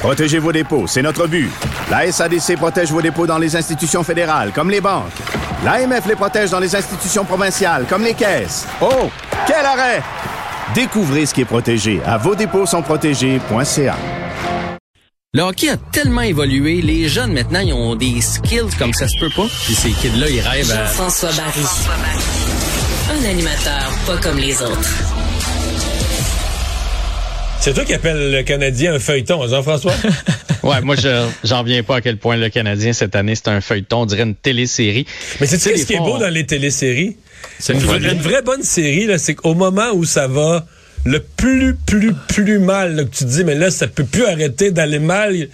Protégez 0.00 0.38
vos 0.38 0.50
dépôts, 0.50 0.86
c'est 0.86 1.02
notre 1.02 1.26
but. 1.26 1.50
La 1.90 2.10
SADC 2.10 2.56
protège 2.56 2.90
vos 2.90 3.02
dépôts 3.02 3.26
dans 3.26 3.36
les 3.36 3.54
institutions 3.54 4.02
fédérales, 4.02 4.50
comme 4.54 4.70
les 4.70 4.80
banques. 4.80 5.12
L'AMF 5.62 6.06
les 6.06 6.14
protège 6.14 6.48
dans 6.48 6.58
les 6.58 6.74
institutions 6.74 7.22
provinciales, 7.26 7.84
comme 7.86 8.02
les 8.02 8.14
caisses. 8.14 8.66
Oh, 8.80 9.10
quel 9.46 9.64
arrêt! 9.64 10.02
Découvrez 10.74 11.26
ce 11.26 11.34
qui 11.34 11.42
est 11.42 11.44
protégé 11.44 12.00
à 12.06 12.16
vos 12.16 12.34
dépôts 12.34 12.64
sont 12.64 12.80
protégés.ca. 12.80 13.96
Le 15.34 15.42
hockey 15.42 15.68
a 15.68 15.76
tellement 15.76 16.22
évolué, 16.22 16.80
les 16.80 17.06
jeunes 17.06 17.34
maintenant, 17.34 17.60
ils 17.60 17.74
ont 17.74 17.94
des 17.94 18.22
skills 18.22 18.74
comme 18.78 18.94
ça 18.94 19.06
se 19.06 19.18
peut 19.20 19.30
pas. 19.36 19.48
Puis 19.66 19.74
ces 19.74 19.90
kids-là, 19.90 20.30
ils 20.30 20.40
rêvent 20.40 20.72
à... 20.72 20.86
François 20.86 21.30
Barry. 21.32 21.66
Un 23.10 23.28
animateur 23.28 23.92
pas 24.06 24.16
comme 24.16 24.38
les 24.38 24.62
autres. 24.62 25.29
C'est 27.60 27.74
toi 27.74 27.84
qui 27.84 27.92
appelles 27.92 28.32
le 28.32 28.42
Canadien 28.42 28.94
un 28.94 28.98
feuilleton, 28.98 29.46
Jean-François? 29.46 29.92
ouais, 30.62 30.80
moi, 30.80 30.96
je 30.96 31.28
j'en 31.44 31.62
viens 31.62 31.82
pas 31.82 31.96
à 31.96 32.00
quel 32.00 32.16
point 32.16 32.38
le 32.38 32.48
Canadien, 32.48 32.94
cette 32.94 33.14
année, 33.14 33.34
c'est 33.34 33.48
un 33.48 33.60
feuilleton, 33.60 34.00
on 34.00 34.06
dirait 34.06 34.22
une 34.22 34.34
télésérie. 34.34 35.04
Mais 35.40 35.46
c'est 35.46 35.58
ce 35.58 35.84
qui 35.84 35.92
est 35.92 35.98
beau 35.98 36.18
dans 36.18 36.32
les 36.32 36.46
téléséries? 36.46 37.18
C'est 37.58 37.74
une, 37.74 37.80
vraie, 37.80 37.98
une 37.98 38.20
vraie 38.20 38.40
bonne 38.40 38.62
série, 38.62 39.04
là, 39.04 39.18
c'est 39.18 39.34
qu'au 39.34 39.54
moment 39.54 39.90
où 39.92 40.06
ça 40.06 40.26
va 40.26 40.66
le 41.04 41.20
plus, 41.20 41.74
plus, 41.74 42.14
plus 42.28 42.58
mal, 42.58 42.96
là, 42.96 43.04
que 43.04 43.10
tu 43.10 43.24
te 43.24 43.30
dis, 43.30 43.44
mais 43.44 43.54
là, 43.54 43.70
ça 43.70 43.88
peut 43.88 44.04
plus 44.04 44.24
arrêter 44.24 44.70
d'aller 44.70 44.98
mal, 44.98 45.48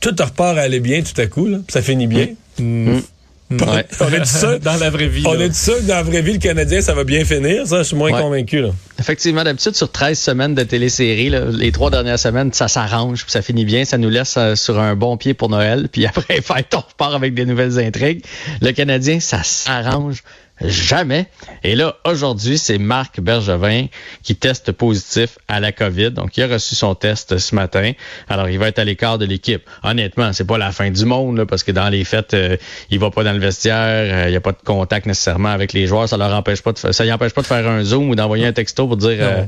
tout 0.00 0.14
repart 0.18 0.56
à 0.56 0.62
aller 0.62 0.80
bien 0.80 1.02
tout 1.02 1.20
à 1.20 1.26
coup, 1.26 1.46
là, 1.46 1.58
ça 1.68 1.82
finit 1.82 2.06
bien. 2.06 2.28
Mm. 2.58 3.00
Ouais. 3.50 3.86
On 4.00 4.08
est 4.12 4.24
ça 4.24 4.58
dans 4.58 4.76
la 4.76 4.90
vraie 4.90 5.06
vie. 5.06 5.22
On 5.26 5.34
là. 5.34 5.44
est 5.44 5.54
ça 5.54 5.72
dans 5.82 5.94
la 5.94 6.02
vraie 6.02 6.22
vie, 6.22 6.32
le 6.32 6.38
Canadien, 6.38 6.80
ça 6.80 6.94
va 6.94 7.04
bien 7.04 7.24
finir. 7.24 7.66
Ça, 7.66 7.78
je 7.78 7.82
suis 7.84 7.96
moins 7.96 8.12
Ouais. 8.12 8.20
convaincu. 8.20 8.60
Là. 8.60 8.70
Effectivement, 8.98 9.44
d'habitude, 9.44 9.76
sur 9.76 9.90
13 9.92 10.18
semaines 10.18 10.54
de 10.54 10.62
télésérie, 10.62 11.28
là, 11.30 11.44
les 11.50 11.70
trois 11.70 11.90
dernières 11.90 12.18
semaines, 12.18 12.52
ça 12.52 12.66
s'arrange, 12.68 13.22
puis 13.22 13.30
ça 13.30 13.42
finit 13.42 13.64
bien, 13.64 13.84
ça 13.84 13.98
nous 13.98 14.08
laisse 14.10 14.34
euh, 14.36 14.56
sur 14.56 14.80
un 14.80 14.96
bon 14.96 15.16
pied 15.16 15.34
pour 15.34 15.48
Noël, 15.48 15.88
puis 15.90 16.06
après, 16.06 16.40
fête, 16.40 16.74
on 16.74 16.80
repart 16.80 17.14
avec 17.14 17.34
des 17.34 17.44
nouvelles 17.44 17.78
intrigues. 17.78 18.24
Le 18.62 18.72
Canadien, 18.72 19.20
ça 19.20 19.42
s'arrange 19.42 20.22
jamais. 20.64 21.26
Et 21.64 21.74
là, 21.74 21.96
aujourd'hui, 22.04 22.58
c'est 22.58 22.78
Marc 22.78 23.20
Bergevin 23.20 23.86
qui 24.22 24.36
teste 24.36 24.72
positif 24.72 25.38
à 25.48 25.60
la 25.60 25.72
COVID. 25.72 26.12
Donc, 26.12 26.36
il 26.36 26.42
a 26.42 26.46
reçu 26.46 26.74
son 26.74 26.94
test 26.94 27.38
ce 27.38 27.54
matin. 27.54 27.92
Alors, 28.28 28.48
il 28.48 28.58
va 28.58 28.68
être 28.68 28.78
à 28.78 28.84
l'écart 28.84 29.18
de 29.18 29.26
l'équipe. 29.26 29.62
Honnêtement, 29.82 30.32
c'est 30.32 30.46
pas 30.46 30.58
la 30.58 30.72
fin 30.72 30.90
du 30.90 31.04
monde, 31.04 31.36
là, 31.38 31.46
parce 31.46 31.62
que 31.62 31.72
dans 31.72 31.88
les 31.88 32.04
fêtes, 32.04 32.34
euh, 32.34 32.56
il 32.90 32.98
va 32.98 33.10
pas 33.10 33.22
dans 33.24 33.32
le 33.32 33.38
vestiaire, 33.38 33.76
euh, 33.76 34.24
il 34.28 34.30
n'y 34.30 34.36
a 34.36 34.40
pas 34.40 34.52
de 34.52 34.58
contact 34.64 35.06
nécessairement 35.06 35.50
avec 35.50 35.72
les 35.72 35.86
joueurs. 35.86 36.08
Ça 36.08 36.16
leur 36.16 36.32
empêche 36.34 36.62
pas 36.62 36.72
de, 36.72 36.78
fa- 36.78 36.92
ça 36.92 37.04
y 37.04 37.12
empêche 37.12 37.32
pas 37.32 37.42
de 37.42 37.46
faire 37.46 37.66
un 37.68 37.82
zoom 37.84 38.10
ou 38.10 38.14
d'envoyer 38.14 38.46
un 38.46 38.52
texto 38.52 38.86
pour 38.86 38.96
dire. 38.96 39.16
euh, 39.20 39.44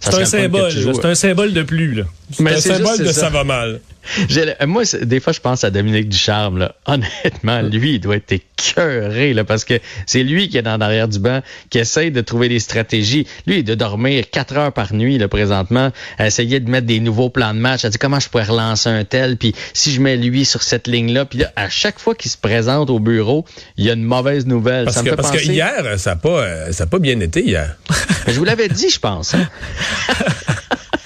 C'est 0.00 0.14
un 0.14 0.24
symbole. 0.24 0.72
C'est 0.72 1.04
un 1.04 1.14
symbole 1.14 1.52
de 1.52 1.62
plus. 1.62 1.94
Là. 1.94 2.04
C'est 2.32 2.42
Mais 2.42 2.52
un 2.54 2.56
c'est 2.60 2.74
symbole 2.74 2.96
juste, 2.96 3.02
de 3.08 3.12
ça. 3.12 3.28
va 3.30 3.44
mal. 3.44 3.80
Le- 4.30 4.66
Moi, 4.66 4.82
des 5.02 5.20
fois, 5.20 5.32
je 5.32 5.40
pense 5.40 5.64
à 5.64 5.70
Dominique 5.70 6.08
Ducharme. 6.08 6.58
Là. 6.58 6.74
Honnêtement, 6.86 7.62
lui, 7.62 7.94
il 7.94 8.00
doit 8.00 8.16
être 8.16 8.32
écœuré 8.32 9.34
là, 9.34 9.44
parce 9.44 9.64
que 9.64 9.74
c'est 10.06 10.22
lui 10.22 10.48
qui 10.48 10.58
est 10.58 10.66
en 10.66 10.80
arrière 10.80 11.08
du 11.08 11.18
banc, 11.18 11.40
qui 11.70 11.78
essaye 11.78 12.10
de 12.10 12.20
trouver 12.20 12.48
des 12.48 12.58
stratégies. 12.58 13.26
Lui, 13.46 13.58
il 13.58 13.64
doit 13.64 13.76
dormir 13.76 14.24
quatre 14.30 14.56
heures 14.56 14.72
par 14.72 14.92
nuit 14.94 15.18
là, 15.18 15.28
présentement, 15.28 15.90
à 16.18 16.26
essayer 16.26 16.60
de 16.60 16.70
mettre 16.70 16.86
des 16.86 17.00
nouveaux 17.00 17.30
plans 17.30 17.54
de 17.54 17.58
match. 17.58 17.84
À 17.84 17.90
dire 17.90 17.98
comment 17.98 18.20
je 18.20 18.28
pourrais 18.28 18.44
relancer 18.44 18.88
un 18.88 19.04
tel, 19.04 19.36
puis 19.36 19.54
si 19.72 19.92
je 19.92 20.00
mets 20.00 20.16
lui 20.16 20.44
sur 20.44 20.62
cette 20.62 20.86
ligne-là. 20.86 21.24
Puis 21.24 21.40
là, 21.40 21.52
à 21.56 21.68
chaque 21.68 21.98
fois 21.98 22.14
qu'il 22.14 22.30
se 22.30 22.36
présente 22.38 22.90
au 22.90 22.98
bureau, 22.98 23.44
il 23.76 23.84
y 23.84 23.90
a 23.90 23.94
une 23.94 24.04
mauvaise 24.04 24.46
nouvelle. 24.46 24.84
Parce, 24.84 24.96
ça 24.96 25.02
me 25.02 25.06
que, 25.06 25.10
fait 25.10 25.16
parce 25.16 25.30
penser... 25.32 25.46
que 25.46 25.52
hier, 25.52 25.98
ça 25.98 26.10
n'a 26.10 26.16
pas, 26.16 26.40
euh, 26.42 26.72
ça 26.72 26.84
a 26.84 26.86
pas 26.86 26.98
bien 26.98 27.18
été 27.20 27.42
hier. 27.44 27.76
Je 28.26 28.32
vous 28.32 28.44
l'avais 28.44 28.68
dit, 28.68 28.88
je 28.90 28.98
pense. 28.98 29.34
hein. 29.34 29.48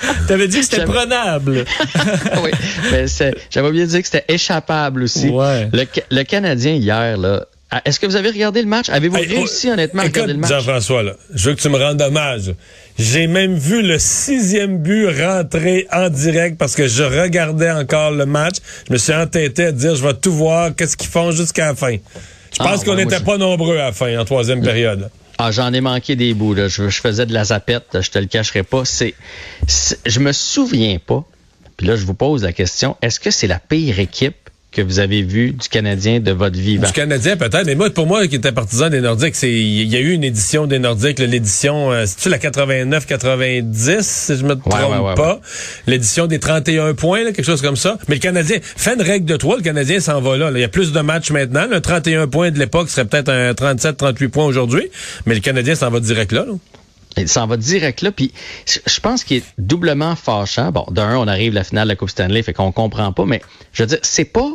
T'avais 0.28 0.48
dit 0.48 0.58
que 0.58 0.64
c'était 0.64 0.84
prenable. 0.84 1.64
oui, 2.42 2.50
mais 2.92 3.04
j'avais 3.50 3.68
oublié 3.68 3.84
de 3.84 3.90
dire 3.90 4.00
que 4.00 4.06
c'était 4.08 4.24
échappable 4.32 5.02
aussi. 5.02 5.28
Ouais. 5.28 5.68
Le, 5.72 5.84
Ca- 5.92 6.02
le 6.10 6.22
Canadien 6.22 6.72
hier, 6.74 7.16
là. 7.18 7.44
Est-ce 7.84 8.00
que 8.00 8.06
vous 8.06 8.16
avez 8.16 8.30
regardé 8.30 8.62
le 8.62 8.66
match? 8.68 8.88
Avez-vous 8.88 9.16
Hey, 9.16 9.26
réussi 9.26 9.68
oh, 9.68 9.74
honnêtement 9.74 10.02
à 10.02 10.06
écoute, 10.06 10.14
regarder 10.16 10.32
le 10.32 10.38
match? 10.40 10.50
Jean-François, 10.50 11.04
je 11.32 11.48
veux 11.50 11.54
que 11.54 11.60
tu 11.60 11.68
me 11.68 11.76
rendes 11.78 12.02
hommage. 12.02 12.52
J'ai 12.98 13.28
même 13.28 13.54
vu 13.54 13.82
le 13.82 13.96
sixième 14.00 14.78
but 14.78 15.06
rentrer 15.22 15.86
en 15.92 16.08
direct 16.08 16.58
parce 16.58 16.74
que 16.74 16.88
je 16.88 17.04
regardais 17.04 17.70
encore 17.70 18.10
le 18.10 18.26
match. 18.26 18.56
Je 18.88 18.92
me 18.92 18.98
suis 18.98 19.14
entêté 19.14 19.66
à 19.66 19.72
dire, 19.72 19.94
je 19.94 20.04
vais 20.04 20.14
tout 20.14 20.32
voir, 20.32 20.74
qu'est-ce 20.74 20.96
qu'ils 20.96 21.08
font 21.10 21.30
jusqu'à 21.30 21.66
la 21.66 21.74
fin. 21.76 21.92
Je 21.92 22.56
Ah, 22.58 22.64
pense 22.64 22.82
qu'on 22.82 22.96
n'était 22.96 23.20
pas 23.20 23.38
nombreux 23.38 23.78
à 23.78 23.84
la 23.86 23.92
fin, 23.92 24.18
en 24.18 24.24
troisième 24.24 24.62
période. 24.62 25.08
Ah, 25.42 25.50
j'en 25.52 25.72
ai 25.72 25.80
manqué 25.80 26.16
des 26.16 26.34
bouts. 26.34 26.54
Je, 26.54 26.90
faisais 26.90 27.24
de 27.24 27.32
la 27.32 27.44
zapette, 27.44 28.02
je 28.02 28.10
te 28.10 28.18
le 28.18 28.26
cacherai 28.26 28.62
pas. 28.62 28.84
C'est- 28.84 29.14
je 30.04 30.20
me 30.20 30.32
souviens 30.32 30.98
pas. 30.98 31.24
Puis 31.78 31.86
là, 31.86 31.96
je 31.96 32.04
vous 32.04 32.12
pose 32.12 32.42
la 32.42 32.52
question 32.52 32.98
est-ce 33.00 33.18
que 33.18 33.30
c'est 33.30 33.46
la 33.46 33.58
pire 33.58 34.00
équipe 34.00 34.36
que 34.72 34.82
vous 34.82 35.00
avez 35.00 35.22
vue 35.22 35.52
du 35.52 35.68
Canadien 35.68 36.20
de 36.20 36.30
votre 36.30 36.56
vivant 36.56 36.86
Du 36.86 36.92
Canadien, 36.92 37.36
peut-être. 37.36 37.66
Mais 37.66 37.74
moi, 37.74 37.90
pour 37.90 38.06
moi, 38.06 38.26
qui 38.28 38.36
était 38.36 38.52
partisan 38.52 38.88
des 38.88 39.00
Nordiques, 39.00 39.34
c'est 39.34 39.50
il 39.50 39.88
y 39.88 39.96
a 39.96 40.00
eu 40.00 40.12
une 40.12 40.22
édition 40.22 40.66
des 40.66 40.78
Nordiques, 40.78 41.18
l'édition, 41.18 41.90
euh, 41.90 42.04
c'est-tu 42.06 42.28
la 42.28 42.38
89-90, 42.38 44.02
si 44.02 44.36
je 44.36 44.44
me 44.44 44.54
trompe 44.54 44.72
ouais, 44.72 44.98
ouais, 44.98 45.14
pas? 45.14 45.40
L'édition 45.86 46.26
des 46.26 46.38
31 46.38 46.94
points, 46.94 47.24
là, 47.24 47.32
quelque 47.32 47.44
chose 47.44 47.62
comme 47.62 47.76
ça. 47.76 47.98
Mais 48.08 48.14
le 48.16 48.20
Canadien, 48.20 48.58
fait 48.62 48.94
une 48.94 49.02
règle 49.02 49.26
de 49.26 49.36
3, 49.36 49.56
le 49.56 49.62
Canadien 49.62 49.98
s'en 49.98 50.20
va 50.20 50.36
là, 50.36 50.50
là. 50.50 50.58
Il 50.58 50.62
y 50.62 50.64
a 50.64 50.68
plus 50.68 50.92
de 50.92 51.00
matchs 51.00 51.32
maintenant. 51.32 51.66
Le 51.68 51.80
31 51.80 52.28
points 52.28 52.50
de 52.50 52.58
l'époque 52.58 52.90
serait 52.90 53.06
peut-être 53.06 53.28
un 53.28 53.52
37-38 53.52 54.28
points 54.28 54.44
aujourd'hui. 54.44 54.88
Mais 55.26 55.34
le 55.34 55.40
Canadien 55.40 55.74
s'en 55.74 55.90
va 55.90 55.98
direct 55.98 56.32
là. 56.32 56.44
là. 56.46 56.52
Il 57.16 57.28
s'en 57.28 57.46
va 57.46 57.56
direct 57.56 58.02
là. 58.02 58.12
Puis 58.12 58.32
je 58.66 58.78
je 58.86 59.00
pense 59.00 59.24
qu'il 59.24 59.38
est 59.38 59.44
doublement 59.58 60.14
fâchant. 60.14 60.70
Bon, 60.70 60.86
d'un, 60.90 61.16
on 61.16 61.26
arrive 61.26 61.52
à 61.52 61.60
la 61.60 61.64
finale 61.64 61.88
de 61.88 61.92
la 61.92 61.96
Coupe 61.96 62.10
Stanley, 62.10 62.42
fait 62.42 62.52
qu'on 62.52 62.72
comprend 62.72 63.12
pas. 63.12 63.24
Mais 63.24 63.40
je 63.72 63.82
veux 63.82 63.86
dire, 63.86 63.98
c'est 64.02 64.24
pas 64.24 64.50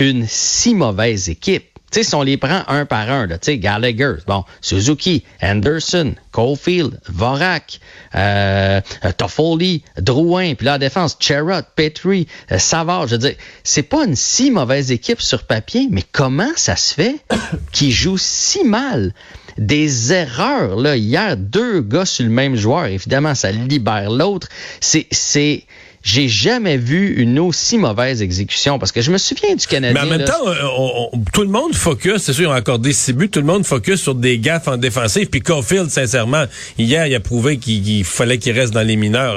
une 0.00 0.26
si 0.28 0.74
mauvaise 0.74 1.28
équipe. 1.28 1.78
Tu 1.90 2.00
sais, 2.00 2.04
si 2.04 2.14
on 2.14 2.22
les 2.22 2.36
prend 2.36 2.64
un 2.68 2.84
par 2.84 3.10
un, 3.10 3.26
là, 3.26 3.38
tu 3.38 3.46
sais, 3.46 3.58
Gallagher, 3.58 4.16
bon, 4.26 4.44
Suzuki, 4.60 5.24
Anderson, 5.40 6.14
Caulfield, 6.32 7.00
Vorak, 7.08 7.80
euh, 8.14 8.82
Toffoli, 9.16 9.82
Drouin, 9.96 10.54
puis 10.54 10.68
en 10.68 10.76
défense, 10.76 11.16
Cherrott, 11.18 11.64
Petrie, 11.76 12.26
euh, 12.52 12.58
Savard, 12.58 13.06
je 13.06 13.12
veux 13.12 13.18
dire, 13.18 13.36
c'est 13.64 13.84
pas 13.84 14.04
une 14.04 14.16
si 14.16 14.50
mauvaise 14.50 14.92
équipe 14.92 15.22
sur 15.22 15.44
papier, 15.44 15.88
mais 15.90 16.04
comment 16.12 16.52
ça 16.56 16.76
se 16.76 16.92
fait 16.92 17.16
qu'ils 17.72 17.92
jouent 17.92 18.18
si 18.18 18.64
mal? 18.64 19.14
Des 19.56 20.12
erreurs, 20.12 20.76
là, 20.76 20.94
hier, 20.94 21.38
deux 21.38 21.80
gars 21.80 22.04
sur 22.04 22.24
le 22.24 22.30
même 22.30 22.54
joueur, 22.54 22.84
évidemment, 22.84 23.34
ça 23.34 23.50
libère 23.50 24.10
l'autre. 24.10 24.48
C'est, 24.80 25.06
c'est, 25.10 25.64
j'ai 26.02 26.28
jamais 26.28 26.76
vu 26.76 27.14
une 27.20 27.38
aussi 27.38 27.76
mauvaise 27.76 28.22
exécution 28.22 28.78
parce 28.78 28.92
que 28.92 29.00
je 29.02 29.10
me 29.10 29.18
souviens 29.18 29.54
du 29.56 29.66
Canadien. 29.66 29.94
Mais 30.00 30.06
en 30.06 30.10
même 30.10 30.20
là, 30.20 30.26
temps, 30.26 30.44
on- 30.78 31.08
on- 31.12 31.24
tout 31.32 31.42
le 31.42 31.48
monde 31.48 31.74
focus, 31.74 32.18
c'est 32.22 32.32
sûr, 32.32 32.44
ils 32.44 32.46
ont 32.46 32.52
accordé 32.52 32.92
six 32.92 33.12
buts, 33.12 33.28
tout 33.28 33.40
le 33.40 33.46
monde 33.46 33.66
focus 33.66 34.00
sur 34.00 34.14
des 34.14 34.38
gaffes 34.38 34.68
en 34.68 34.76
défensive. 34.76 35.26
Puis 35.28 35.40
Caulfield, 35.40 35.90
sincèrement, 35.90 36.44
hier, 36.78 37.06
il 37.06 37.14
a 37.14 37.20
prouvé 37.20 37.58
qu'il 37.58 38.04
fallait 38.04 38.38
qu'il 38.38 38.52
reste 38.58 38.72
dans 38.72 38.82
les 38.86 38.96
mineurs. 38.96 39.36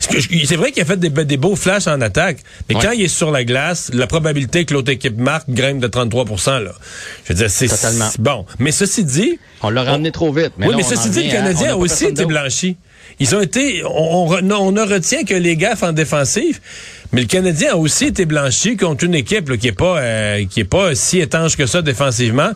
C'est 0.00 0.56
vrai 0.56 0.70
qu'il 0.72 0.82
a 0.82 0.86
fait 0.86 0.96
des, 0.98 1.10
be- 1.10 1.24
des 1.24 1.36
beaux 1.36 1.56
flashs 1.56 1.86
en 1.86 2.00
attaque, 2.00 2.38
mais 2.68 2.76
Ouais. 2.76 2.82
quand 2.82 2.92
il 2.92 3.02
est 3.02 3.08
sur 3.08 3.30
la 3.30 3.44
glace, 3.44 3.90
la 3.92 4.06
probabilité 4.06 4.64
que 4.64 4.72
l'autre 4.74 4.90
équipe 4.92 5.16
marque 5.18 5.50
grimpe 5.50 5.80
de 5.80 5.86
33 5.88 6.24
là. 6.60 6.72
Je 7.24 7.32
veux 7.32 7.34
dire, 7.38 7.50
c'est 7.50 7.68
bon. 8.20 8.46
Mais 8.58 8.70
ceci 8.72 9.04
dit, 9.04 9.38
on 9.62 9.70
l'a 9.70 9.82
ramené 9.82 10.12
trop 10.12 10.32
vite. 10.32 10.52
oui, 10.58 10.68
là, 10.68 10.76
mais 10.76 10.82
ceci 10.82 11.10
dit, 11.10 11.24
le 11.24 11.30
Canadien 11.30 11.72
a 11.72 11.76
aussi 11.76 12.06
été 12.06 12.24
blanchi. 12.24 12.76
Ils 13.20 13.34
ont 13.34 13.40
été, 13.40 13.82
on, 13.84 14.30
on 14.30 14.72
ne 14.72 14.80
retient 14.80 15.24
que 15.24 15.34
les 15.34 15.56
gaffes 15.56 15.82
en 15.82 15.92
défensive, 15.92 16.60
mais 17.12 17.22
le 17.22 17.26
Canadien 17.26 17.72
a 17.72 17.76
aussi 17.76 18.06
été 18.06 18.26
blanchi 18.26 18.76
contre 18.76 19.04
une 19.04 19.14
équipe 19.14 19.48
là, 19.48 19.56
qui 19.56 19.68
est 19.68 19.72
pas, 19.72 19.98
euh, 19.98 20.44
qui 20.46 20.60
est 20.60 20.64
pas 20.64 20.94
si 20.94 21.18
étanche 21.18 21.56
que 21.56 21.66
ça 21.66 21.82
défensivement. 21.82 22.50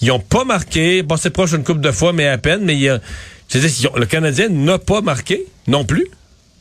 Ils 0.00 0.12
ont 0.12 0.20
pas 0.20 0.44
marqué, 0.44 1.02
bon 1.02 1.16
c'est 1.16 1.30
proche 1.30 1.52
une 1.52 1.64
coupe 1.64 1.80
de 1.80 1.90
fois, 1.90 2.12
mais 2.12 2.28
à 2.28 2.38
peine. 2.38 2.64
Mais 2.64 2.76
il 2.76 2.88
a, 2.88 3.00
dire, 3.48 3.90
le 3.96 4.06
Canadien 4.06 4.48
n'a 4.50 4.78
pas 4.78 5.00
marqué 5.00 5.46
non 5.66 5.84
plus. 5.84 6.06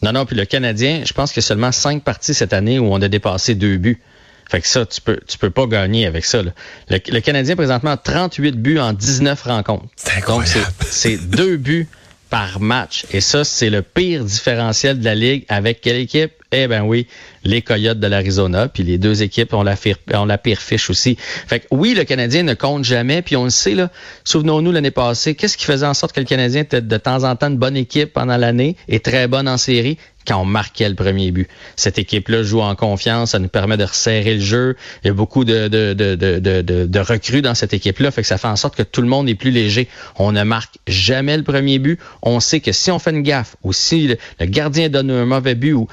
Non, 0.02 0.12
non, 0.12 0.26
puis 0.26 0.36
le 0.36 0.46
Canadien, 0.46 1.04
je 1.06 1.14
pense 1.14 1.32
qu'il 1.32 1.42
y 1.42 1.46
a 1.46 1.48
seulement 1.48 1.72
cinq 1.72 2.04
parties 2.04 2.34
cette 2.34 2.54
année 2.54 2.80
où 2.80 2.86
on 2.92 3.02
a 3.02 3.08
dépassé 3.08 3.56
deux 3.56 3.78
buts. 3.78 4.02
Fait 4.50 4.60
que 4.60 4.68
ça, 4.68 4.86
tu 4.86 5.00
peux, 5.00 5.20
tu 5.26 5.38
peux 5.38 5.50
pas 5.50 5.66
gagner 5.68 6.06
avec 6.06 6.26
ça. 6.26 6.44
là. 6.44 6.52
Le, 6.90 7.00
le 7.10 7.20
Canadien, 7.22 7.56
présentement, 7.56 7.92
a 7.92 7.98
38 7.98 8.52
buts 8.58 8.80
en 8.80 8.92
19 8.92 9.42
rencontres. 9.42 9.86
C'est 9.96 10.18
incroyable. 10.18 10.54
Donc, 10.54 10.64
c'est 10.90 11.18
deux 11.18 11.56
buts 11.56 11.88
par 12.34 12.60
match. 12.60 13.06
Et 13.12 13.22
ça, 13.22 13.44
c'est 13.44 13.70
le 13.70 13.84
pire 13.84 14.24
différentiel 14.24 14.98
de 14.98 15.06
la 15.06 15.14
Ligue. 15.14 15.46
Avec 15.50 15.82
quelle 15.82 15.98
équipe? 15.98 16.32
Eh 16.52 16.66
ben 16.66 16.82
oui, 16.82 17.06
les 17.44 17.62
Coyotes 17.62 18.00
de 18.00 18.08
l'Arizona. 18.08 18.68
Puis 18.70 18.82
les 18.82 18.98
deux 18.98 19.22
équipes 19.22 19.54
ont 19.54 19.62
la, 19.62 19.76
pire 19.76 20.60
fiche 20.60 20.90
aussi. 20.90 21.16
Fait 21.20 21.60
que 21.60 21.68
oui, 21.70 21.94
le 21.94 22.06
Canadien 22.06 22.42
ne 22.42 22.56
compte 22.56 22.86
jamais. 22.86 23.22
Puis 23.22 23.36
on 23.36 23.44
le 23.44 23.52
sait, 23.52 23.76
là. 23.76 23.92
Souvenons-nous 24.24 24.72
l'année 24.72 24.90
passée, 24.90 25.36
qu'est-ce 25.36 25.58
qui 25.58 25.66
faisait 25.66 25.86
en 25.86 25.94
sorte 25.94 26.14
que 26.14 26.22
le 26.22 26.26
Canadien 26.26 26.62
était 26.62 26.82
de 26.82 26.98
temps 26.98 27.24
en 27.24 27.36
temps 27.36 27.50
une 27.50 27.58
bonne 27.58 27.78
équipe 27.78 28.12
pendant 28.14 28.38
l'année 28.38 28.78
et 28.88 29.00
très 29.00 29.28
bonne 29.28 29.48
en 29.48 29.58
série? 29.58 30.00
Quand 30.28 30.38
on 30.42 30.46
marquait 30.46 30.88
le 30.90 30.96
premier 30.96 31.32
but. 31.32 31.48
Cette 31.76 31.98
équipe-là 31.98 32.44
joue 32.44 32.62
en 32.62 32.76
confiance, 32.76 33.32
ça 33.32 33.40
nous 33.40 33.48
permet 33.48 33.78
de 33.78 33.84
resserrer 33.84 34.36
le 34.36 34.42
jeu. 34.42 34.76
Il 35.04 35.08
y 35.08 35.10
a 35.10 35.14
beaucoup 35.14 35.44
de, 35.46 35.68
de, 35.68 35.94
de, 35.94 36.16
de, 36.16 36.40
de, 36.40 36.86
de 36.86 37.00
recrues 37.00 37.42
dans 37.42 37.56
cette 37.56 37.74
équipe-là, 37.74 38.12
fait 38.12 38.22
que 38.22 38.28
ça 38.28 38.38
fait 38.38 38.48
en 38.48 38.56
sorte 38.56 38.76
que 38.76 38.84
tout 38.84 39.02
le 39.02 39.08
monde 39.08 39.28
est 39.30 39.36
plus 39.36 39.52
léger. 39.52 39.88
On 40.18 40.32
ne 40.32 40.44
marque 40.44 40.76
jamais 40.88 41.38
le 41.38 41.44
premier 41.44 41.80
but. 41.80 42.00
On 42.22 42.40
sait 42.40 42.60
que 42.60 42.72
si 42.72 42.92
on 42.92 43.00
fait 43.00 43.12
une 43.12 43.24
gaffe 43.24 43.56
ou 43.64 43.74
si 43.74 44.08
le, 44.08 44.18
le 44.40 44.46
gardien 44.46 44.90
donne 44.90 45.12
un 45.12 45.26
mauvais 45.26 45.56
but 45.56 45.74
ou 45.74 45.88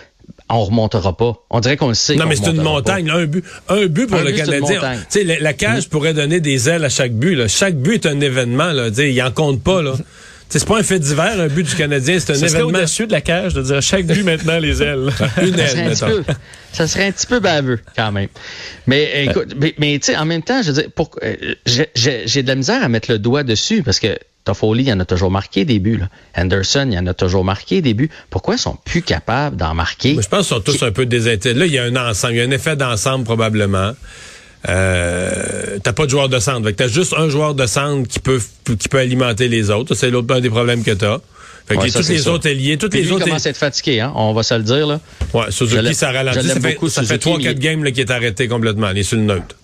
on 0.49 0.65
remontera 0.65 1.17
pas. 1.17 1.44
On 1.50 1.61
dirait 1.61 1.76
qu'on 1.76 1.88
le 1.88 1.94
sait. 1.94 2.17
Non, 2.17 2.26
mais 2.26 2.35
c'est 2.37 2.50
une 2.50 2.62
montagne. 2.62 3.06
là, 3.06 3.15
Un 3.17 3.26
but, 3.26 3.44
un 3.69 3.87
but 3.87 4.06
pour 4.09 4.19
Un 4.19 4.25
le 4.25 4.33
but, 4.33 4.38
Canadien. 4.38 4.81
la, 5.25 5.38
la 5.41 5.53
cage 5.53 5.88
pourrait 5.88 6.15
donner 6.15 6.41
des 6.41 6.69
ailes 6.69 6.85
à 6.85 6.88
chaque 6.88 7.12
but. 7.12 7.35
Là. 7.37 7.47
Chaque 7.49 7.76
but 7.76 8.05
est 8.05 8.09
un 8.09 8.21
événement. 8.21 8.73
Là. 8.73 8.88
Il 8.88 9.23
en 9.23 9.31
compte 9.31 9.62
pas. 9.62 9.81
Là. 9.83 9.94
C'est 10.50 10.67
pas 10.67 10.79
un 10.79 10.82
fait 10.82 10.99
divers, 10.99 11.38
un 11.41 11.47
but 11.49 11.62
du 11.62 11.75
Canadien, 11.76 12.19
c'est 12.19 12.32
un 12.32 12.35
serait 12.35 12.49
événement. 12.49 12.79
de 12.79 13.12
la 13.12 13.20
cage 13.20 13.55
de 13.55 13.62
dire 13.62 13.81
chaque 13.81 14.05
but 14.06 14.25
maintenant 14.25 14.58
les 14.58 14.82
ailes. 14.82 15.11
Une 15.43 15.56
Ça 15.56 15.69
serait, 15.69 15.81
aile, 15.81 15.93
un 15.93 16.06
peu, 16.06 16.25
ça 16.73 16.87
serait 16.88 17.06
un 17.06 17.12
petit 17.12 17.26
peu 17.26 17.38
baveux, 17.41 17.79
quand 17.97 18.11
même. 18.12 18.29
Mais 18.87 19.26
écoute, 19.26 19.55
mais, 19.56 19.75
mais, 19.79 19.99
tu 19.99 20.06
sais, 20.06 20.17
en 20.17 20.25
même 20.25 20.43
temps, 20.43 20.61
je 20.62 20.73
veux 20.73 20.82
dire, 20.82 20.91
euh, 21.23 21.55
j'ai- 21.94 22.43
de 22.43 22.49
la 22.49 22.55
misère 22.56 22.82
à 22.82 22.88
mettre 22.88 23.11
le 23.11 23.19
doigt 23.19 23.44
dessus 23.44 23.82
parce 23.82 24.00
que 24.00 24.19
Toffoli, 24.44 24.85
il 24.85 24.93
en 24.93 24.99
a 25.00 25.05
toujours 25.05 25.31
marqué 25.31 25.64
des 25.64 25.79
buts. 25.79 25.99
Là. 25.99 26.08
Anderson, 26.37 26.88
il 26.91 26.99
en 26.99 27.06
a 27.06 27.14
toujours 27.14 27.44
marqué 27.44 27.82
des 27.82 27.94
buts. 27.94 28.11
Pourquoi 28.31 28.55
ils 28.56 28.58
sont 28.58 28.76
plus 28.85 29.02
capables 29.02 29.56
d'en 29.56 29.75
marquer? 29.75 30.17
Je 30.20 30.26
pense 30.29 30.49
qu'ils 30.49 30.56
sont 30.56 30.61
tous 30.61 30.82
un 30.82 30.91
peu 30.93 31.06
désintéressés. 31.06 31.58
Là, 31.58 31.67
il 31.67 31.73
y 31.73 31.79
a 31.79 31.85
un 31.85 31.94
ensemble, 31.97 32.35
il 32.35 32.38
y 32.38 32.41
a 32.41 32.44
un 32.44 32.50
effet 32.50 32.75
d'ensemble 32.75 33.25
probablement. 33.25 33.93
Euh, 34.69 35.79
t'as 35.83 35.93
pas 35.93 36.05
de 36.05 36.11
joueur 36.11 36.29
de 36.29 36.39
centre. 36.39 36.65
Fait 36.67 36.73
que 36.73 36.79
t'as 36.79 36.89
juste 36.89 37.15
un 37.17 37.29
joueur 37.29 37.55
de 37.55 37.67
centre 37.67 38.09
qui 38.09 38.21
peut 38.21 38.41
qui 38.79 38.89
peut 38.89 38.99
alimenter 38.99 39.49
les 39.49 39.71
autres. 39.71 39.95
C'est 39.95 40.11
l'autre 40.11 40.35
un 40.35 40.41
des 40.41 40.51
problèmes 40.51 40.85
que 40.85 40.91
t'as. 40.93 41.19
Fait 41.67 41.75
que 41.77 41.81
Ouais, 41.81 41.87
les- 41.87 41.91
ça, 41.93 41.99
toutes 42.01 42.07
c'est 42.09 42.12
les 42.15 42.19
ça. 42.21 42.33
autres 42.33 42.47
ailiers, 42.49 42.77
toutes 42.79 42.91
Puis 42.91 43.01
les 43.01 43.07
lui, 43.07 43.12
autres. 43.15 43.25
commence 43.25 43.47
à 43.47 43.51
être 43.51 43.57
fatigué, 43.57 44.01
hein? 44.01 44.12
on 44.17 44.33
va 44.33 44.43
se 44.43 44.55
le 44.55 44.62
dire. 44.62 44.87
Là. 44.87 45.01
Ouais, 45.33 45.45
Suzuki, 45.51 45.95
ça 45.95 46.11
ralentit. 46.11 46.47
Ça 46.49 46.61
fait, 46.61 46.75
beaucoup, 46.75 46.89
ça 46.89 47.03
fait 47.03 47.23
Suzuki, 47.23 47.29
3-4 47.31 47.45
mais- 47.45 47.55
games 47.55 47.85
là, 47.85 47.91
qui 47.93 48.01
est 48.01 48.11
arrêté 48.11 48.49
complètement. 48.49 48.91
Il 48.91 48.99
est 48.99 49.03
sur 49.03 49.17
le 49.19 49.25
neutre. 49.25 49.57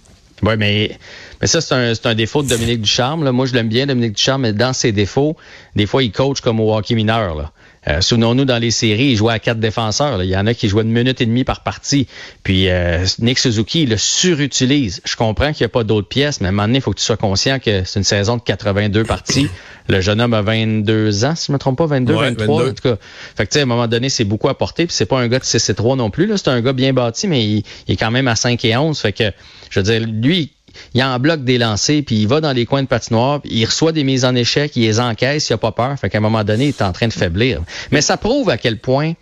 Oui, 0.43 0.53
mais, 0.59 0.97
mais 1.41 1.47
ça, 1.47 1.61
c'est 1.61 1.75
un, 1.75 1.95
c'est 1.95 2.07
un 2.07 2.15
défaut 2.15 2.43
de 2.43 2.49
Dominique 2.49 2.83
Ducharme. 2.83 3.25
Là. 3.25 3.33
Moi, 3.33 3.47
je 3.47 3.55
l'aime 3.55 3.69
bien, 3.69 3.87
Dominique 3.87 4.13
Ducharme, 4.17 4.43
mais 4.43 4.53
dans 4.53 4.73
ses 4.73 4.93
défauts, 4.93 5.37
des 5.75 5.87
fois, 5.87 6.03
il 6.03 6.13
coach 6.13 6.41
comme 6.43 6.61
au 6.61 6.75
hockey 6.77 6.95
mineur. 6.95 7.35
Là. 7.35 7.51
Euh, 7.89 8.01
Souvenons-nous, 8.01 8.45
dans 8.45 8.59
les 8.59 8.71
séries, 8.71 9.07
il 9.11 9.17
jouait 9.17 9.33
à 9.35 9.39
quatre 9.39 9.61
défenseurs. 9.61 10.19
là. 10.19 10.25
Il 10.25 10.31
y 10.31 10.37
en 10.37 10.47
a 10.47 10.55
qui 10.55 10.69
jouaient 10.69 10.83
une 10.83 10.91
minute 10.93 11.21
et 11.21 11.27
demie 11.27 11.45
par 11.45 11.63
partie. 11.63 12.07
Puis 12.43 12.69
euh, 12.69 13.05
Nick 13.21 13.39
Suzuki, 13.39 13.83
il 13.83 13.91
le 13.91 13.97
surutilise. 13.97 15.01
Je 15.05 15.17
comprends 15.17 15.53
qu'il 15.53 15.63
n'y 15.65 15.67
a 15.67 15.71
pas 15.71 15.85
d'autres 15.85 16.09
pièces, 16.09 16.41
mais 16.41 16.47
à 16.47 16.49
un 16.49 16.53
moment 16.53 16.67
donné, 16.67 16.79
il 16.79 16.81
faut 16.81 16.91
que 16.93 16.99
tu 16.99 17.05
sois 17.05 17.17
conscient 17.17 17.59
que 17.59 17.85
c'est 17.85 17.99
une 18.01 18.05
saison 18.05 18.37
de 18.37 18.43
82 18.43 19.05
parties. 19.05 19.49
Le 19.89 20.01
jeune 20.01 20.21
homme 20.21 20.35
a 20.35 20.43
22 20.43 21.25
ans, 21.25 21.37
si 21.37 21.47
je 21.47 21.53
ne 21.53 21.55
me 21.55 21.59
trompe 21.61 21.79
pas, 21.79 21.87
22, 21.87 22.13
Ouais, 22.15 22.31
23. 22.31 22.65
22. 22.65 22.71
En 22.71 22.75
tout 22.75 22.83
cas, 22.83 22.97
fait 23.37 23.47
que, 23.47 23.51
tu 23.51 23.55
sais, 23.55 23.61
à 23.61 23.63
un 23.63 23.67
moment 23.67 23.87
donné, 23.87 24.09
c'est 24.09 24.25
beaucoup 24.25 24.49
à 24.49 24.59
porter. 24.59 24.87
Puis 24.87 24.97
c'est 24.97 25.07
pas 25.07 25.21
un 25.21 25.29
gars 25.29 25.39
de 25.39 25.45
6 25.45 25.71
et 25.71 25.75
3 25.75 25.95
non 25.95 26.11
plus. 26.11 26.27
là. 26.27 26.37
C'est 26.37 26.49
un 26.49 26.61
gars 26.61 26.73
bien 26.73 26.93
bâti, 26.93 27.29
mais 27.29 27.45
il, 27.47 27.63
il 27.87 27.95
est 27.95 27.97
quand 27.97 28.11
même 28.11 28.27
à 28.27 28.35
5 28.35 28.65
et 28.65 28.77
11. 28.77 28.99
Fait 28.99 29.13
que, 29.13 29.31
je 29.71 29.79
veux 29.79 29.85
dire, 29.85 30.01
lui, 30.05 30.51
il 30.95 31.03
en 31.03 31.19
bloque 31.19 31.45
des 31.45 31.59
lancers, 31.59 32.03
puis 32.07 32.17
il 32.17 32.27
va 32.29 32.41
dans 32.41 32.53
les 32.53 32.67
coins 32.67 32.83
de 32.83 32.89
patinoire, 32.89 33.41
puis 33.41 33.51
il 33.53 33.65
reçoit 33.65 33.93
des 33.93 34.05
mises 34.05 34.25
en 34.25 34.35
échec, 34.35 34.75
il 34.77 34.83
les 34.83 35.01
encaisse, 35.01 35.49
il 35.49 35.53
a 35.55 35.59
pas 35.59 35.73
peur. 35.73 35.99
Fait 35.99 36.09
qu'à 36.11 36.19
un 36.19 36.21
moment 36.23 36.45
donné, 36.45 36.65
il 36.67 36.69
est 36.69 36.83
en 36.83 36.93
train 36.93 37.09
de 37.09 37.13
faiblir. 37.13 37.63
Mais 37.91 38.01
ça 38.01 38.17
prouve 38.17 38.51
à 38.51 38.59
quel 38.59 38.79
point 38.79 39.13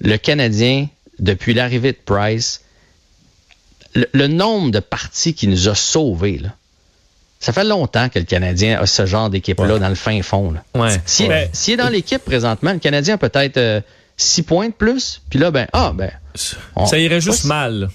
le 0.00 0.16
Canadien, 0.16 0.86
depuis 1.18 1.54
l'arrivée 1.54 1.92
de 1.92 1.98
Price, 2.04 2.60
le, 3.94 4.06
le 4.12 4.26
nombre 4.28 4.70
de 4.70 4.80
parties 4.80 5.34
qui 5.34 5.48
nous 5.48 5.68
a 5.68 5.74
sauvés, 5.74 6.38
là, 6.38 6.50
ça 7.40 7.52
fait 7.52 7.64
longtemps 7.64 8.08
que 8.08 8.18
le 8.18 8.24
Canadien 8.24 8.80
a 8.80 8.86
ce 8.86 9.06
genre 9.06 9.30
d'équipe-là 9.30 9.74
Ouais. 9.74 9.80
dans 9.80 9.88
le 9.88 9.94
fin 9.94 10.20
fond. 10.22 10.50
Là. 10.52 10.64
Ouais. 10.74 10.96
S'il 11.06 11.28
Ouais. 11.28 11.50
est 11.68 11.76
dans 11.76 11.88
l'équipe 11.88 12.24
présentement, 12.24 12.72
le 12.72 12.80
Canadien 12.80 13.14
a 13.14 13.18
peut-être 13.18 13.82
6 14.16 14.42
points 14.42 14.66
de 14.68 14.72
plus, 14.72 15.22
puis 15.30 15.38
là, 15.38 15.50
ben, 15.52 15.68
ah, 15.72 15.92
ben. 15.94 16.10
on- 16.74 16.86
Ça 16.86 16.98
irait 16.98 17.20
juste 17.20 17.44
mal. 17.44 17.90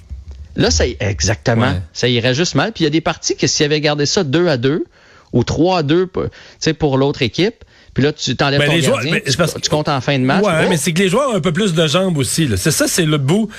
Là, 0.56 0.70
ça, 0.72 0.86
exactement. 1.00 1.68
Ouais. 1.72 1.82
Ça 1.94 2.08
irait 2.08 2.34
juste 2.34 2.56
mal. 2.56 2.72
Puis 2.74 2.84
il 2.84 2.86
y 2.86 2.88
a 2.88 2.92
des 2.92 3.02
parties 3.02 3.36
que 3.36 3.48
s'il 3.48 3.66
avait 3.66 3.82
gardé 3.82 4.06
ça 4.06 4.24
2 4.24 4.48
à 4.48 4.58
2 4.58 4.84
ou 5.32 5.44
3 5.44 5.80
à 5.80 5.84
2 5.84 6.06
pour, 6.08 6.24
tu 6.26 6.30
sais, 6.60 6.74
pour 6.74 6.98
l'autre 6.98 7.22
équipe, 7.24 7.64
puis 7.94 8.04
là, 8.04 8.12
tu 8.14 8.36
t'enlèves 8.36 8.60
Ben, 8.60 8.68
ton 8.68 8.74
les 8.76 8.82
joueurs- 8.82 8.96
gardien, 8.98 9.12
ben, 9.14 9.22
tu, 9.24 9.32
c'est 9.32 9.38
parce 9.38 9.54
que- 9.54 9.60
tu 9.60 9.70
comptes 9.70 9.90
en 9.90 10.02
fin 10.02 10.18
de 10.20 10.24
match. 10.24 10.44
Ouais, 10.44 10.70
mais 10.70 10.78
c'est 10.78 10.94
que 10.94 11.00
les 11.00 11.10
joueurs 11.10 11.30
ont 11.32 11.36
un 11.36 11.42
peu 11.42 11.54
plus 11.54 11.74
de 11.74 11.88
jambes 11.88 12.18
aussi. 12.18 12.50
C'est 12.58 12.72
ça, 12.72 12.88
c'est 12.88 13.06
le 13.06 13.18
bout. 13.18 13.50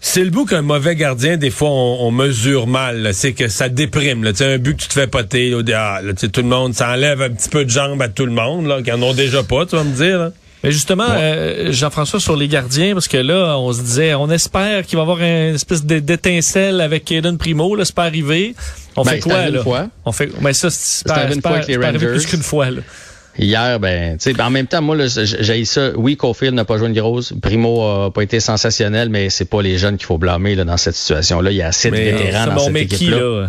C'est 0.00 0.22
le 0.22 0.28
bout 0.30 0.44
qu'un 0.44 0.60
mauvais 0.60 0.96
gardien, 0.96 1.38
des 1.38 1.50
fois, 1.50 1.70
on, 1.70 2.06
on 2.06 2.10
mesure 2.10 2.66
mal. 2.66 3.14
C'est 3.14 3.32
que 3.32 3.48
ça 3.48 3.70
déprime. 3.70 4.22
Là. 4.22 4.32
Tu 4.32 4.38
sais, 4.38 4.54
Un 4.54 4.58
but 4.58 4.76
que 4.76 4.82
tu 4.82 4.88
te 4.88 4.92
fais 4.92 5.06
poter, 5.06 5.48
là, 5.48 5.62
ah, 5.74 6.02
là, 6.02 6.12
tu 6.12 6.20
sais, 6.20 6.28
tout 6.28 6.42
le 6.42 6.46
monde, 6.48 6.74
ça 6.74 6.90
enlève 6.90 7.22
un 7.22 7.30
petit 7.30 7.48
peu 7.48 7.64
de 7.64 7.70
jambes 7.70 8.02
à 8.02 8.08
tout 8.08 8.26
le 8.26 8.32
monde, 8.32 8.66
là, 8.66 8.82
qui 8.82 8.92
en 8.92 9.00
ont 9.00 9.14
déjà 9.14 9.42
pas, 9.42 9.64
tu 9.64 9.76
vas 9.76 9.84
me 9.84 9.94
dire. 9.94 10.18
là. 10.18 10.32
Mais 10.64 10.72
justement, 10.72 11.04
euh, 11.08 11.70
Jean-François, 11.72 12.18
sur 12.20 12.36
les 12.36 12.48
gardiens, 12.48 12.94
parce 12.94 13.06
que 13.06 13.18
là, 13.18 13.56
on 13.58 13.72
se 13.72 13.82
disait, 13.82 14.14
on 14.14 14.30
espère 14.30 14.84
qu'il 14.86 14.96
va 14.96 15.02
y 15.02 15.04
avoir 15.04 15.18
une 15.18 15.54
espèce 15.54 15.84
d'étincelle 15.84 16.80
avec 16.80 17.10
Aiden 17.12 17.36
Primo, 17.38 17.76
là, 17.76 17.84
c'est 17.84 17.94
pas 17.94 18.04
arrivé. 18.04 18.54
On 18.96 19.02
Ben, 19.02 19.12
fait 19.12 19.20
quoi, 19.20 19.34
là? 19.34 19.48
une 19.48 19.62
fois. 19.62 19.88
On 20.04 20.12
fait, 20.12 20.30
mais 20.40 20.54
ça, 20.54 20.70
c'est 20.70 21.06
pas, 21.06 21.30
une 21.32 21.42
fois 21.42 21.50
avec 21.52 21.68
les 21.68 21.76
Rangers. 21.76 22.06
plus 22.06 22.26
qu'une 22.26 22.42
fois, 22.42 22.70
là. 22.70 22.80
Hier, 23.38 23.80
ben, 23.80 24.16
tu 24.16 24.22
sais, 24.24 24.32
ben, 24.32 24.46
en 24.46 24.50
même 24.50 24.66
temps, 24.66 24.80
moi, 24.80 24.96
j'ai 25.06 25.64
ça. 25.64 25.90
Oui, 25.96 26.16
Caulfield 26.16 26.54
n'a 26.54 26.64
pas 26.64 26.78
joué 26.78 26.86
une 26.88 26.94
grosse. 26.94 27.34
Primo 27.42 27.82
a 27.82 28.12
pas 28.12 28.22
été 28.22 28.38
sensationnel, 28.40 29.08
mais 29.08 29.28
c'est 29.28 29.44
pas 29.44 29.60
les 29.60 29.76
jeunes 29.76 29.96
qu'il 29.96 30.06
faut 30.06 30.18
blâmer 30.18 30.54
là, 30.54 30.64
dans 30.64 30.76
cette 30.76 30.94
situation-là. 30.94 31.50
Il 31.50 31.56
y 31.56 31.62
a 31.62 31.66
assez 31.66 31.90
de 31.90 31.96
Mais, 31.96 32.12
vétérans 32.12 32.54
dans 32.54 32.58
cette 32.60 32.76
équipe-là. 32.76 33.48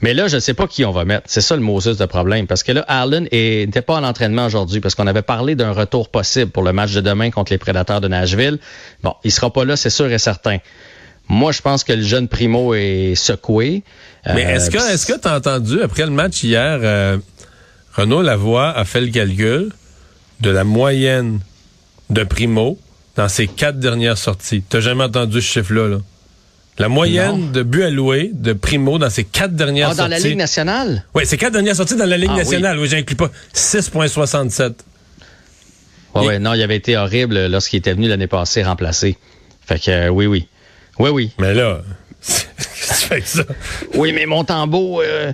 Mais 0.00 0.14
là, 0.14 0.28
je 0.28 0.36
ne 0.36 0.40
sais 0.40 0.54
pas 0.54 0.66
qui 0.66 0.84
on 0.84 0.92
va 0.92 1.04
mettre. 1.04 1.24
C'est 1.26 1.40
ça 1.40 1.56
le 1.56 1.62
Moses 1.62 1.96
de 1.98 2.06
problème. 2.06 2.46
Parce 2.46 2.62
que 2.62 2.72
là, 2.72 2.84
Allen 2.88 3.24
n'était 3.32 3.82
pas 3.82 3.98
à 3.98 4.00
l'entraînement 4.00 4.46
aujourd'hui 4.46 4.80
parce 4.80 4.94
qu'on 4.94 5.06
avait 5.06 5.22
parlé 5.22 5.54
d'un 5.54 5.72
retour 5.72 6.08
possible 6.08 6.50
pour 6.50 6.62
le 6.62 6.72
match 6.72 6.92
de 6.92 7.00
demain 7.00 7.30
contre 7.30 7.52
les 7.52 7.58
Prédateurs 7.58 8.00
de 8.00 8.08
Nashville. 8.08 8.58
Bon, 9.02 9.14
il 9.24 9.30
sera 9.32 9.52
pas 9.52 9.64
là, 9.64 9.76
c'est 9.76 9.90
sûr 9.90 10.10
et 10.10 10.18
certain. 10.18 10.58
Moi, 11.28 11.52
je 11.52 11.62
pense 11.62 11.84
que 11.84 11.92
le 11.92 12.02
jeune 12.02 12.28
Primo 12.28 12.74
est 12.74 13.14
secoué. 13.14 13.82
Mais 14.26 14.44
Euh, 14.44 14.56
est-ce 14.56 14.70
que 14.70 14.76
est-ce 14.76 15.06
que 15.06 15.18
tu 15.18 15.26
as 15.28 15.36
entendu, 15.36 15.80
après 15.82 16.04
le 16.04 16.10
match 16.10 16.42
hier, 16.42 16.78
euh, 16.82 17.16
Renaud 17.94 18.22
Lavoie 18.22 18.70
a 18.76 18.84
fait 18.84 19.00
le 19.00 19.08
calcul 19.10 19.70
de 20.40 20.50
la 20.50 20.64
moyenne 20.64 21.40
de 22.10 22.24
Primo 22.24 22.78
dans 23.16 23.28
ses 23.28 23.46
quatre 23.46 23.78
dernières 23.78 24.18
sorties? 24.18 24.62
T'as 24.68 24.80
jamais 24.80 25.04
entendu 25.04 25.40
ce 25.40 25.46
chiffre-là, 25.60 25.88
là? 25.88 25.96
La 26.78 26.88
moyenne 26.88 27.38
Non. 27.40 27.50
de 27.52 27.62
buts 27.62 27.84
alloués 27.84 28.30
de 28.32 28.52
Primo 28.52 28.98
dans 28.98 29.08
ses 29.10 29.22
quatre 29.24 29.54
dernières 29.54 29.90
Ah, 29.90 29.94
dans 29.94 29.96
sorties. 30.08 30.10
la 30.10 30.28
Ligue 30.28 30.38
nationale? 30.38 31.04
Oui, 31.14 31.22
c'est 31.24 31.36
quatre 31.36 31.52
dernières 31.52 31.76
sorties 31.76 31.94
dans 31.96 32.04
la 32.06 32.16
Ligue 32.16 32.30
Ah, 32.32 32.38
nationale. 32.38 32.78
Oui, 32.80 32.88
j'inclus 32.88 33.14
pas. 33.14 33.30
6,67. 33.52 34.84
Ouais, 36.14 36.24
Et- 36.24 36.26
ouais, 36.26 36.38
non, 36.40 36.54
il 36.54 36.62
avait 36.62 36.76
été 36.76 36.96
horrible 36.96 37.46
lorsqu'il 37.46 37.78
était 37.78 37.92
venu 37.92 38.08
l'année 38.08 38.26
passée 38.26 38.62
remplacer. 38.64 39.16
Fait 39.66 39.78
que 39.78 39.90
euh, 39.90 40.08
oui, 40.08 40.26
oui. 40.26 40.48
Oui, 40.98 41.10
oui. 41.10 41.30
Mais 41.38 41.54
là, 41.54 41.82
qu'est-ce 42.26 42.44
que 42.44 43.00
tu 43.00 43.06
fais 43.06 43.12
avec 43.14 43.26
ça? 43.26 43.42
Oui, 43.94 44.12
mais 44.12 44.26
Montembeau, 44.26 45.00
euh, 45.00 45.32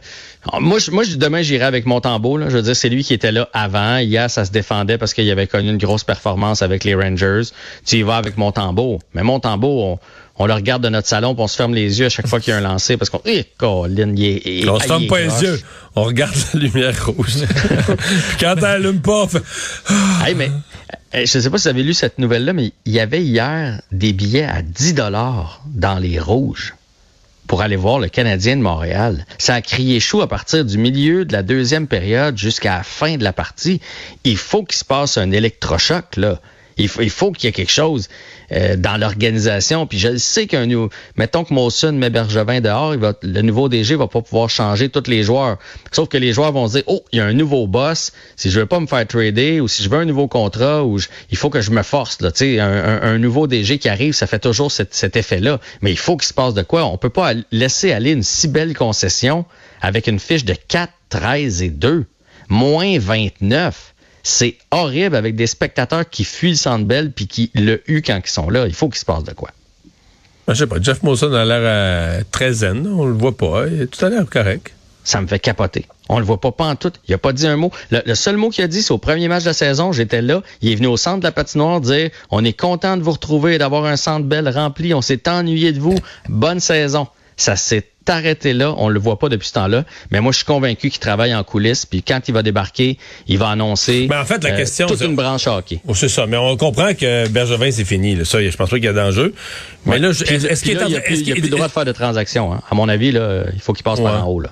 moi, 0.61 0.78
je- 0.78 0.90
moi 0.90 1.04
je- 1.04 1.16
demain, 1.16 1.40
j'irai 1.42 1.64
avec 1.64 1.87
Montembeau. 1.87 2.37
Là. 2.37 2.50
Je 2.50 2.56
veux 2.56 2.62
dire, 2.62 2.76
c'est 2.76 2.88
lui 2.90 3.02
qui 3.02 3.14
était 3.14 3.32
là 3.32 3.49
avant. 3.54 3.97
Hier, 3.99 4.30
ça 4.30 4.44
se 4.44 4.50
défendait 4.52 4.99
parce 4.99 5.14
qu'il 5.14 5.30
avait 5.30 5.47
connu 5.47 5.70
une 5.70 5.78
grosse 5.78 6.04
performance 6.04 6.61
avec 6.62 6.85
les 6.85 6.94
Rangers. 6.94 7.42
Tu 7.87 7.97
y 7.97 8.02
vas 8.02 8.16
avec 8.16 8.37
Montembeau. 8.37 8.99
Mais 9.14 9.23
Montembeau, 9.23 9.82
on, 9.82 9.99
on 10.40 10.47
le 10.47 10.54
regarde 10.54 10.82
de 10.82 10.88
notre 10.88 11.06
salon 11.06 11.35
puis 11.35 11.44
on 11.44 11.49
se 11.49 11.56
ferme 11.56 11.75
les 11.75 12.00
yeux 12.00 12.06
à 12.06 12.09
chaque 12.09 12.26
fois 12.26 12.40
qu'il 12.40 12.50
y 12.50 12.54
a 12.54 12.56
un 12.56 12.62
lancé 12.62 12.97
parce 12.97 13.11
qu'on... 13.11 13.20
Eh, 13.26 13.44
Colin, 13.59 14.14
il 14.16 14.25
est... 14.25 14.66
on 14.66 14.78
se 14.78 14.85
ah, 14.85 14.87
ferme 14.87 15.06
pas 15.06 15.20
les 15.20 15.42
yeux. 15.42 15.61
On 15.94 16.02
regarde 16.02 16.35
la 16.54 16.61
lumière 16.61 17.06
rouge. 17.06 17.35
Quand 18.40 18.54
elle 18.56 18.64
allume 18.64 19.02
pas, 19.02 19.25
on 19.25 19.28
fait... 19.28 19.42
Hey, 20.25 20.35
mais 20.35 20.50
je 21.12 21.26
sais 21.26 21.50
pas 21.50 21.59
si 21.59 21.64
vous 21.64 21.68
avez 21.68 21.82
lu 21.82 21.92
cette 21.92 22.18
nouvelle-là, 22.18 22.54
mais 22.54 22.73
il 22.87 22.92
y 22.92 23.00
avait 23.00 23.20
hier 23.20 23.82
des 23.92 24.14
billets 24.14 24.44
à 24.44 24.62
10 24.62 24.94
dollars 24.94 25.61
dans 25.66 25.99
les 25.99 26.18
rouges 26.18 26.73
pour 27.47 27.61
aller 27.61 27.76
voir 27.76 27.99
le 27.99 28.09
Canadien 28.09 28.56
de 28.56 28.62
Montréal. 28.62 29.26
Ça 29.37 29.56
a 29.56 29.61
crié 29.61 30.00
chaud 30.00 30.23
à 30.23 30.26
partir 30.26 30.64
du 30.64 30.78
milieu 30.78 31.26
de 31.26 31.35
la 31.35 31.42
deuxième 31.42 31.87
période 31.87 32.38
jusqu'à 32.38 32.78
la 32.78 32.82
fin 32.82 33.18
de 33.18 33.25
la 33.25 33.35
partie. 33.35 33.82
Il 34.25 34.38
faut 34.38 34.64
qu'il 34.64 34.78
se 34.78 34.87
passe 34.87 35.18
un 35.18 35.32
électrochoc, 35.32 36.16
là. 36.16 36.40
Il 36.82 36.88
faut, 36.88 37.02
il 37.02 37.10
faut 37.10 37.32
qu'il 37.32 37.44
y 37.46 37.49
ait 37.49 37.52
quelque 37.52 37.70
chose 37.72 38.08
euh, 38.52 38.76
dans 38.76 38.96
l'organisation. 38.96 39.87
Puis 39.87 39.99
je 39.99 40.16
sais 40.16 40.46
qu'un 40.46 40.66
nou- 40.66 40.88
mettons 41.16 41.44
que 41.44 41.52
Mawson 41.54 41.92
met 41.92 42.10
Bergevin 42.10 42.60
dehors, 42.60 42.94
il 42.94 43.00
va, 43.00 43.14
le 43.22 43.42
nouveau 43.42 43.68
DG 43.68 43.94
va 43.96 44.08
pas 44.08 44.22
pouvoir 44.22 44.50
changer 44.50 44.88
tous 44.88 45.08
les 45.08 45.22
joueurs. 45.22 45.58
Sauf 45.92 46.08
que 46.08 46.16
les 46.18 46.32
joueurs 46.32 46.52
vont 46.52 46.66
dire 46.66 46.82
oh 46.87 47.02
il 47.12 47.18
y 47.18 47.20
a 47.20 47.26
un 47.26 47.32
nouveau 47.32 47.66
boss. 47.66 48.12
Si 48.37 48.50
je 48.50 48.60
veux 48.60 48.66
pas 48.66 48.80
me 48.80 48.87
faire 48.87 49.06
trader 49.06 49.60
ou 49.60 49.68
si 49.68 49.82
je 49.82 49.88
veux 49.88 49.99
un 49.99 50.04
nouveau 50.04 50.26
contrat 50.28 50.84
ou 50.84 50.99
il 51.30 51.37
faut 51.37 51.50
que 51.50 51.60
je 51.60 51.70
me 51.70 51.82
force 51.82 52.20
là. 52.20 52.30
Un, 52.40 53.02
un- 53.02 53.18
nouveau 53.18 53.46
DG 53.46 53.78
qui 53.78 53.88
arrive, 53.88 54.14
ça 54.14 54.26
fait 54.26 54.38
toujours 54.38 54.72
cet, 54.72 55.16
effet-là. 55.16 55.60
Mais 55.82 55.90
il 55.90 55.99
faut 55.99 56.16
qu'il 56.16 56.26
se 56.26 56.34
passe 56.34 56.54
de 56.54 56.62
quoi? 56.62 56.84
On 56.87 56.96
peut 56.96 57.10
pas 57.10 57.32
laisser 57.52 57.92
aller 57.92 58.12
une 58.12 58.22
si 58.22 58.49
belle 58.49 58.75
concession 58.75 59.44
avec 59.82 60.06
une 60.06 60.18
fiche 60.18 60.44
de 60.44 60.54
4, 60.54 60.90
13 61.10 61.62
et 61.62 61.68
2, 61.70 62.06
moins 62.49 62.99
29. 62.99 63.94
C'est 64.23 64.57
horrible 64.71 65.17
avec 65.17 65.37
des 65.37 65.47
spectateurs 65.47 66.09
qui 66.09 66.25
fuient 66.25 66.50
le 66.50 66.57
Centre 66.57 66.85
Bell 66.85 67.12
puis 67.12 67.27
qui 67.27 67.50
le 67.55 67.83
huent 67.87 68.03
quand 68.05 68.21
ils 68.25 68.31
sont 68.31 68.50
là. 68.50 68.67
Il 68.67 68.75
faut 68.75 68.89
qu'il 68.89 68.99
se 68.99 69.05
passe 69.05 69.25
de 69.25 69.33
quoi. 69.33 69.50
Ben, 70.47 70.55
je 70.55 70.61
sais 70.61 70.67
pas, 70.67 70.81
Jeff 70.81 71.03
Molson 71.03 71.33
a 71.33 71.45
l'air 71.45 71.61
euh, 71.62 72.23
très 72.31 72.53
zen, 72.53 72.87
on 72.87 73.05
le 73.05 73.12
voit 73.12 73.37
pas, 73.37 73.67
il 73.69 73.83
a 73.83 73.87
tout 73.87 74.05
à 74.05 74.09
l'air 74.09 74.27
correct. 74.27 74.73
Ça 75.05 75.21
me 75.21 75.27
fait 75.27 75.39
capoter. 75.39 75.87
On 76.09 76.19
le 76.19 76.25
voit 76.25 76.41
pas 76.41 76.53
pas 76.53 76.67
en 76.67 76.77
tout. 76.77 76.93
Il 77.09 77.15
a 77.15 77.19
pas 77.19 77.33
dit 77.33 77.47
un 77.47 77.57
mot. 77.57 77.71
Le, 77.91 78.03
le 78.05 78.15
seul 78.15 78.37
mot 78.37 78.50
qu'il 78.50 78.65
a 78.65 78.69
dit, 78.69 78.83
c'est 78.83 78.93
au 78.93 78.99
premier 78.99 79.29
match 79.29 79.45
de 79.45 79.49
la 79.49 79.55
saison. 79.55 79.93
J'étais 79.93 80.21
là. 80.21 80.43
Il 80.61 80.71
est 80.71 80.75
venu 80.75 80.89
au 80.89 80.97
centre 80.97 81.21
de 81.21 81.25
la 81.25 81.33
patinoire 81.33 81.81
dire 81.81 82.11
On 82.31 82.45
est 82.45 82.53
content 82.53 82.97
de 82.97 83.03
vous 83.03 83.12
retrouver 83.12 83.55
et 83.55 83.59
d'avoir 83.59 83.87
un 83.87 83.97
centre 83.97 84.27
belle 84.27 84.49
rempli. 84.49 84.93
On 84.93 85.00
s'est 85.00 85.29
ennuyé 85.29 85.73
de 85.73 85.81
vous. 85.81 85.95
Bonne 86.29 86.61
saison. 86.61 87.09
Ça 87.37 87.57
s'est 87.57 87.87
arrêté 88.09 88.52
là. 88.52 88.75
On 88.76 88.88
le 88.88 88.99
voit 88.99 89.19
pas 89.19 89.28
depuis 89.28 89.49
ce 89.49 89.52
temps-là. 89.54 89.85
Mais 90.11 90.21
moi, 90.21 90.33
je 90.33 90.38
suis 90.38 90.47
convaincu 90.47 90.90
qu'il 90.90 91.00
travaille 91.00 91.35
en 91.35 91.45
coulisses. 91.45 91.87
Puis 91.87 92.02
quand 92.02 92.21
il 92.28 92.33
va 92.35 92.42
débarquer, 92.42 92.99
il 93.28 93.38
va 93.38 93.49
annoncer 93.50 94.07
Mais 94.11 94.16
en 94.16 94.25
fait, 94.25 94.42
la 94.42 94.50
euh, 94.52 94.57
question, 94.57 94.87
toute 94.87 94.99
c'est- 94.99 95.07
une 95.07 95.16
branche 95.16 95.47
hockey. 95.47 95.80
Oh, 95.87 95.95
c'est 95.95 96.09
ça, 96.09 96.26
mais 96.26 96.37
on 96.37 96.57
comprend 96.57 96.95
que 96.95 97.28
Bergevin, 97.28 97.71
c'est 97.71 97.85
fini. 97.85 98.14
Là. 98.16 98.25
Ça, 98.25 98.40
je 98.42 98.57
pense 98.57 98.71
pas 98.71 98.76
qu'il 98.76 98.85
y 98.85 98.88
a 98.88 98.92
d'enjeu. 98.92 99.35
Mais 99.87 99.99
là, 99.99 100.11
est-ce 100.11 100.25
qu'il 100.62 100.73
est 100.73 101.00
plus- 101.00 101.21
il 101.21 101.28
y 101.28 101.33
a 101.33 101.35
plus 101.35 101.42
le 101.42 101.49
droit 101.49 101.66
de 101.69 101.73
faire 101.73 101.85
de 101.85 101.92
transactions. 101.92 102.52
hein. 102.52 102.61
À 102.71 102.75
mon 102.75 102.88
avis, 102.88 103.12
là, 103.12 103.45
il 103.54 103.61
faut 103.61 103.73
qu'il 103.73 103.85
passe 103.85 103.99
Ouais. 103.99 104.04
par 104.04 104.26
en 104.26 104.30
haut. 104.30 104.40
Là. 104.40 104.50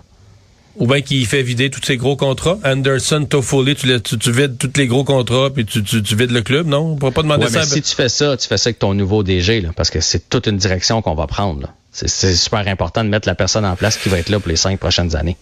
Ou 0.78 0.86
bien 0.86 1.00
qu'il 1.00 1.26
fait 1.26 1.42
vider 1.42 1.70
tous 1.70 1.82
ses 1.84 1.96
gros 1.96 2.16
contrats. 2.16 2.58
Anderson, 2.64 3.24
Toffoli, 3.28 3.74
tu, 3.74 4.00
tu, 4.00 4.18
tu 4.18 4.32
vides 4.32 4.56
tous 4.58 4.70
les 4.76 4.86
gros 4.86 5.04
contrats, 5.04 5.50
puis 5.50 5.64
tu, 5.64 5.82
tu, 5.82 6.02
tu 6.02 6.14
vides 6.16 6.30
le 6.30 6.42
club, 6.42 6.66
non? 6.66 6.92
On 6.92 6.96
pourra 6.96 7.12
pas 7.12 7.22
demander 7.22 7.44
Ouais, 7.44 7.50
ça. 7.50 7.58
mais 7.58 7.64
à- 7.64 7.66
si 7.66 7.82
tu 7.82 7.94
fais 7.94 8.08
ça, 8.08 8.36
tu 8.36 8.46
fais 8.46 8.58
ça 8.58 8.68
avec 8.68 8.78
ton 8.78 8.94
nouveau 8.94 9.22
DG, 9.22 9.60
là, 9.60 9.70
parce 9.76 9.90
que 9.90 10.00
c'est 10.00 10.28
toute 10.28 10.46
une 10.46 10.56
direction 10.56 11.02
qu'on 11.02 11.14
va 11.14 11.26
prendre. 11.26 11.62
là. 11.62 11.68
C'est- 11.90 12.08
C'est 12.08 12.34
super 12.34 12.66
important 12.68 13.02
de 13.02 13.08
mettre 13.08 13.26
la 13.26 13.34
personne 13.34 13.64
en 13.64 13.74
place 13.76 13.96
qui 13.96 14.08
va 14.08 14.18
être 14.18 14.28
là 14.28 14.38
pour 14.38 14.48
les 14.50 14.56
cinq 14.56 14.78
prochaines 14.78 15.16
années. 15.16 15.36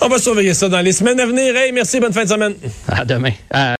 On 0.00 0.08
va 0.08 0.18
surveiller 0.18 0.54
ça 0.54 0.68
dans 0.68 0.80
les 0.80 0.92
semaines 0.92 1.18
à 1.18 1.26
venir. 1.26 1.56
Hey, 1.56 1.72
merci, 1.72 1.98
bonne 2.00 2.12
fin 2.12 2.24
de 2.24 2.28
semaine. 2.28 2.54
À 2.88 3.04
demain. 3.04 3.32
À- 3.50 3.76